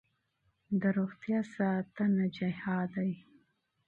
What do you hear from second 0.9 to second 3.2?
روغتیا ساتنه جهاد دی.